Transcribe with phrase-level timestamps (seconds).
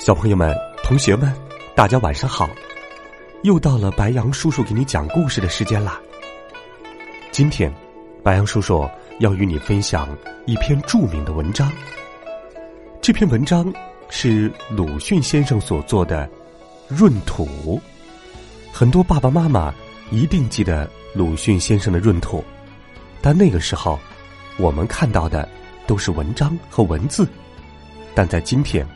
[0.00, 1.30] 小朋友们、同学们，
[1.74, 2.48] 大家晚上好！
[3.42, 6.00] 又到了白羊叔叔给你讲故事的时间啦。
[7.30, 7.70] 今天，
[8.24, 10.08] 白羊叔叔要与你分享
[10.46, 11.70] 一篇著名的文章。
[13.02, 13.70] 这篇文章
[14.08, 16.26] 是鲁迅先生所做的
[16.98, 17.46] 《闰土》。
[18.72, 19.72] 很多爸爸妈妈
[20.10, 22.38] 一定记得鲁迅先生的《闰土》，
[23.20, 24.00] 但那个时候，
[24.56, 25.46] 我们看到的
[25.86, 27.28] 都是文章和文字。
[28.14, 28.86] 但在今天，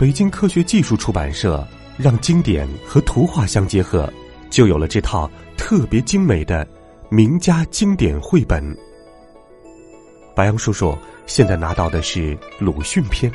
[0.00, 1.62] 北京科学技术出版社
[1.98, 4.10] 让经典和图画相结合，
[4.48, 6.66] 就有了这套特别精美的
[7.10, 8.74] 名家经典绘本。
[10.34, 13.30] 白杨叔叔现在拿到的是鲁迅篇，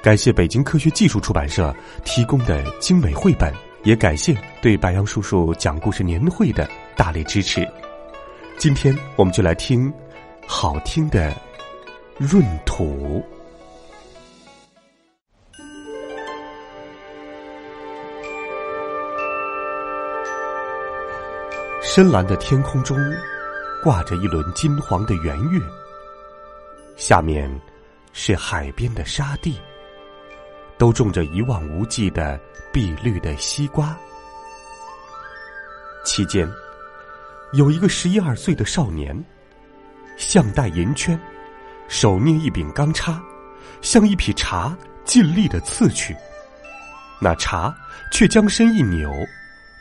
[0.00, 3.52] 感谢北京科学技术出版社提供的精美绘本，
[3.84, 7.68] 也感谢对白杨叔叔讲故事年会的大力支持。
[8.56, 9.92] 今天我们就来听
[10.46, 11.30] 好听的
[12.32, 13.22] 《闰土》。
[21.90, 22.98] 深蓝的天空中，
[23.82, 25.58] 挂着一轮金黄的圆月。
[26.96, 27.50] 下面
[28.12, 29.58] 是海边的沙地，
[30.76, 32.38] 都种着一望无际的
[32.70, 33.96] 碧绿的西瓜。
[36.04, 36.46] 期间，
[37.54, 39.18] 有一个十一二岁的少年，
[40.18, 41.18] 项带银圈，
[41.88, 43.18] 手捏一柄钢叉，
[43.80, 46.14] 向一匹茶尽力的刺去。
[47.18, 47.74] 那茶
[48.12, 49.10] 却将身一扭，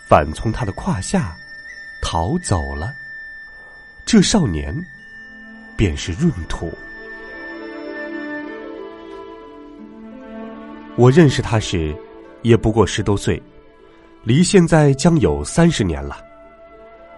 [0.10, 1.36] 反从他的胯下。
[2.10, 2.96] 逃走了。
[4.06, 4.74] 这少年
[5.76, 6.72] 便是闰土。
[10.96, 11.94] 我认识他时，
[12.44, 13.44] 也不过十多岁，
[14.24, 16.24] 离现在将有三十年了。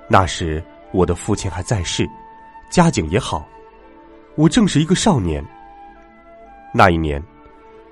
[0.08, 2.10] 那时我的父亲还在世，
[2.72, 3.48] 家境也好，
[4.34, 5.46] 我正是一个少年。
[6.74, 7.24] 那一年，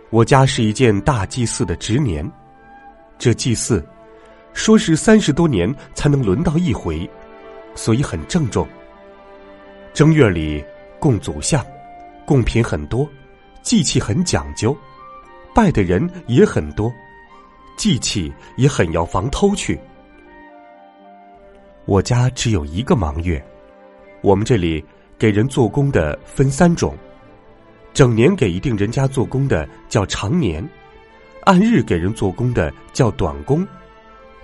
[0.09, 2.27] 我家是一件大祭祀的值年，
[3.19, 3.87] 这祭祀。
[4.57, 7.07] 说是三十多年才能轮到一回，
[7.75, 8.67] 所以很郑重。
[9.93, 10.65] 正月里
[10.99, 11.63] 供祖像，
[12.25, 13.07] 贡品很多，
[13.61, 14.75] 祭器很讲究，
[15.53, 16.91] 拜的人也很多，
[17.77, 19.79] 祭器也很要防偷去。
[21.85, 23.41] 我家只有一个忙月，
[24.21, 24.83] 我们这里
[25.19, 26.97] 给人做工的分三种：
[27.93, 30.67] 整年给一定人家做工的叫长年，
[31.43, 33.65] 按日给人做工的叫短工。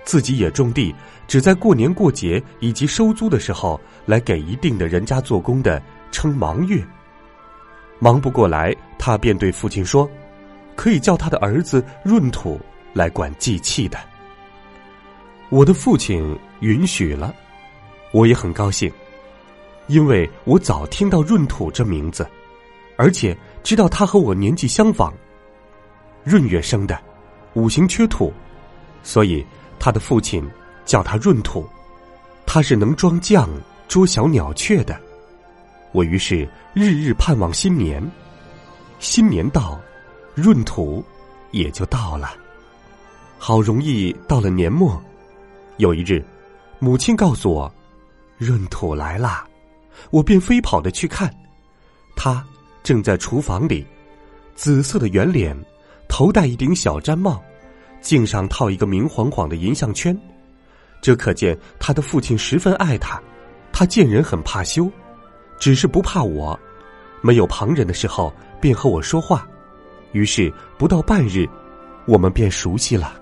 [0.04, 0.94] 自己也种地，
[1.26, 5.82] 只在过年过节以及收租的时候来给一定的人家做工的，
[6.12, 6.84] 称忙月。
[7.98, 10.08] 忙不过来，他便对父亲说
[10.76, 12.60] ：“可以叫他的儿子闰土
[12.92, 13.98] 来管祭器的。”
[15.48, 17.34] 我的父亲允许了，
[18.12, 18.92] 我也很高兴，
[19.86, 22.26] 因为我早听到闰土这名字，
[22.96, 25.14] 而且知道他和我年纪相仿，
[26.24, 27.00] 闰月生的，
[27.54, 28.30] 五行缺土，
[29.02, 29.42] 所以。
[29.84, 30.42] 他的父亲
[30.86, 31.68] 叫他闰土，
[32.46, 33.46] 他是能装酱、
[33.86, 34.98] 捉小鸟雀的。
[35.92, 38.02] 我于是日日盼望新年，
[38.98, 39.78] 新年到，
[40.36, 41.04] 闰土
[41.50, 42.34] 也就到了。
[43.36, 44.98] 好容易到了年末，
[45.76, 46.24] 有一日，
[46.78, 47.70] 母亲告诉我，
[48.38, 49.46] 闰土来啦，
[50.08, 51.30] 我便飞跑的去看，
[52.16, 52.42] 他
[52.82, 53.86] 正在厨房里，
[54.54, 55.54] 紫色的圆脸，
[56.08, 57.44] 头戴一顶小毡帽。
[58.04, 60.14] 颈上套一个明晃晃的银项圈，
[61.00, 63.20] 这可见他的父亲十分爱他。
[63.72, 64.88] 他见人很怕羞，
[65.58, 66.58] 只是不怕我。
[67.22, 69.48] 没有旁人的时候，便和我说话。
[70.12, 71.48] 于是不到半日，
[72.06, 73.14] 我们便熟悉了。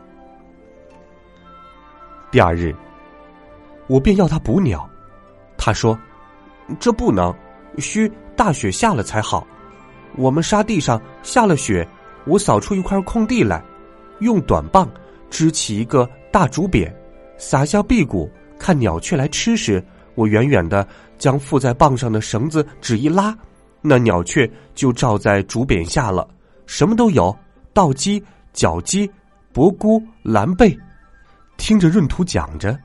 [2.32, 2.74] 第二日，
[3.86, 4.86] 我便要他捕鸟，
[5.56, 5.96] 他说
[6.80, 7.32] ：“这不能，
[7.78, 9.46] 需大雪下了才好。
[10.16, 11.86] 我们沙地上下了雪，
[12.26, 13.62] 我扫出一块空地来。”
[14.22, 14.90] 用短棒
[15.28, 16.90] 支起一个大竹匾，
[17.36, 19.84] 撒下壁谷，看鸟雀来吃时，
[20.14, 20.86] 我远远的
[21.18, 23.36] 将附在棒上的绳子只一拉，
[23.80, 26.26] 那鸟雀就罩在竹匾下了，
[26.66, 27.36] 什么都有：
[27.72, 28.22] 稻鸡、
[28.52, 29.10] 角鸡、
[29.52, 30.76] 伯菇、蓝贝。
[31.56, 32.78] 听着闰土讲着，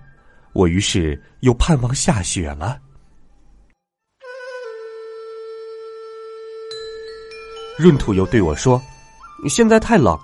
[0.53, 2.79] 我于是又盼望下雪了。
[7.79, 8.81] 闰土又对我说
[9.47, 10.17] ：“现在太冷，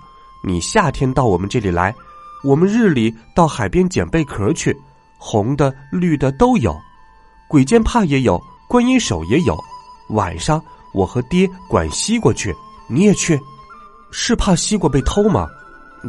[0.46, 1.94] 你夏天到我们这里来，
[2.42, 4.76] 我们日里到海边捡贝壳去，
[5.16, 6.78] 红的、绿的都有，
[7.48, 8.38] 鬼见怕也有，
[8.68, 9.58] 观音手也有。
[10.10, 10.62] 晚上
[10.92, 12.54] 我和爹管西瓜去，
[12.86, 13.40] 你也去，
[14.10, 15.48] 是怕西瓜被偷吗？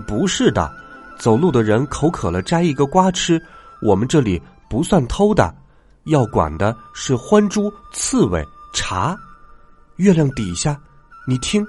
[0.05, 0.69] 不是的，
[1.17, 3.41] 走路的人口渴了摘一个瓜吃，
[3.81, 5.55] 我们这里不算偷的，
[6.07, 9.17] 要管的是獾猪、刺猬、茶。
[9.95, 10.77] 月亮底下，
[11.25, 11.65] 你听，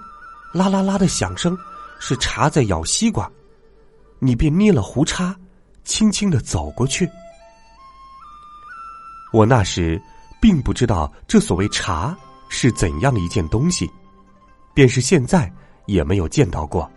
[0.53, 1.57] 啦啦啦的响声，
[1.99, 3.31] 是茶在咬西瓜。
[4.19, 5.37] 你便捏了胡叉，
[5.85, 7.09] 轻轻的走过去。
[9.33, 10.01] 我那时
[10.41, 12.17] 并不知道这所谓茶
[12.49, 13.91] 是怎样的一件东西，
[14.73, 15.53] 便是现在
[15.87, 16.91] 也没有见到过，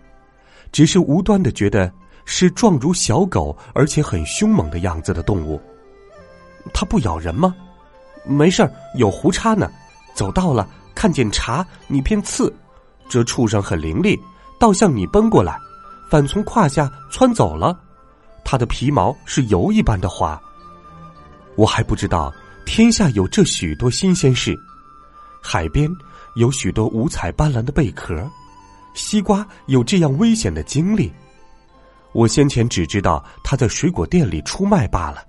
[0.72, 1.92] 只是无端的觉得
[2.26, 5.62] 是状如小狗而且很凶猛的样子的动物。
[6.74, 7.56] 它不咬人吗？
[8.26, 9.72] 没事儿，有胡叉呢。
[10.14, 10.70] 走到了。
[10.96, 12.54] 看见茶，你便刺，
[13.08, 14.20] 这畜生很伶俐，
[14.60, 15.60] 倒向你奔过来，
[16.10, 17.80] 反从胯下窜走了。
[18.44, 20.40] 它的皮毛是油一般的滑。
[21.56, 22.34] 我还不知道
[22.66, 24.56] 天下有这许多新鲜事，
[25.42, 25.90] 海边
[26.36, 28.30] 有许多五彩斑斓的贝壳，
[28.94, 31.12] 西瓜有这样危险的经历。
[32.12, 35.24] 我先前只知道它在水果店里出卖罢了。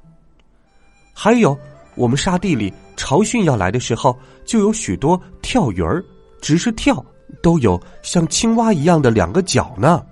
[1.14, 1.56] 还有。
[1.96, 4.16] 我们沙地里潮汛要来的时候，
[4.46, 6.02] 就有许多跳鱼儿，
[6.40, 7.04] 只是跳，
[7.42, 10.04] 都有像青蛙一样的两个脚呢。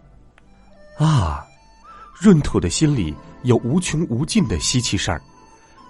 [0.98, 1.46] 啊，
[2.22, 5.22] 闰土的心里有无穷无尽的稀奇事儿，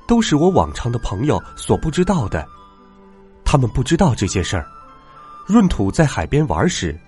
[0.06, 2.46] 都是我往常的朋友所不知道的。
[3.44, 4.66] 他们不知道这些事儿。
[5.48, 6.98] 闰土在海边玩时，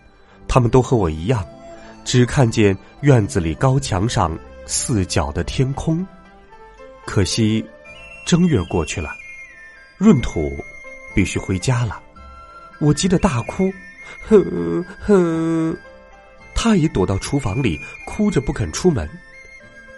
[0.49, 1.45] 他们都和我一样，
[2.05, 4.37] 只看见院子里高墙上
[4.67, 6.07] 四角的天空。
[7.07, 7.65] 可惜。
[8.27, 9.11] 正月过去了，
[9.99, 10.53] 闰土
[11.15, 12.01] 必须回家了。
[12.79, 13.73] 我急得大哭，
[14.27, 15.77] 哼哼。
[16.55, 19.09] 他也躲到厨房里，哭着不肯出门，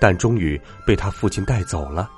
[0.01, 2.09] 但终于被他父亲带走了。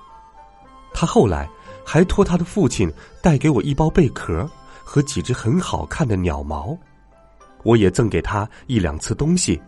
[0.92, 1.48] 他后来
[1.84, 2.92] 还托他的父亲
[3.22, 4.48] 带给我一包贝壳
[4.84, 6.76] 和几只很好看的鸟毛，
[7.62, 9.60] 我也赠给他一两次东西，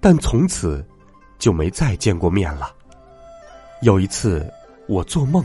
[0.00, 0.84] 但从此
[1.38, 2.72] 就没再见过面了。
[3.82, 4.50] 有一次，
[4.88, 5.44] 我做梦。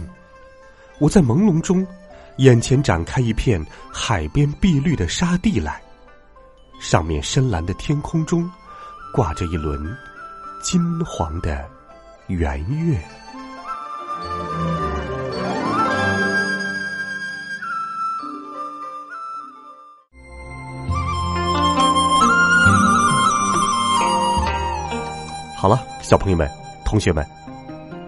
[0.97, 1.85] 我在朦胧中，
[2.37, 5.81] 眼前展开一片海边碧绿的沙地来，
[6.81, 8.49] 上面深蓝的天空中，
[9.13, 9.79] 挂着一轮
[10.63, 11.63] 金黄的
[12.25, 12.99] 圆月。
[25.55, 26.49] 好了，小朋友们、
[26.83, 27.23] 同学们，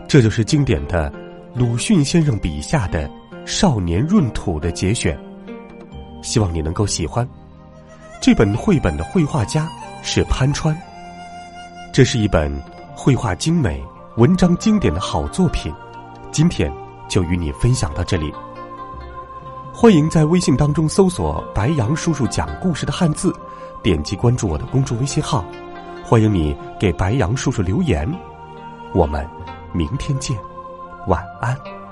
[0.09, 1.13] 这就是经典的。
[1.53, 3.07] 鲁迅先生笔下的
[3.45, 5.15] 少年闰土的节选，
[6.23, 7.29] 希望你能够喜欢。
[8.23, 9.69] 这本绘本的绘画家
[10.01, 10.73] 是潘川，
[11.91, 12.49] 这是一本
[12.95, 13.85] 绘画精美、
[14.15, 15.73] 文章经典的好作品。
[16.31, 16.71] 今天
[17.09, 18.33] 就与你分享到这里。
[19.73, 23.35] 欢迎在微信当中搜索“白杨叔叔讲故事”的汉字，
[23.81, 25.43] 点击关注我的公众微信号。
[26.01, 28.09] 欢迎你给白杨叔叔留言，
[28.93, 29.27] 我们
[29.73, 30.37] 明天见。
[31.07, 31.82] 晚安。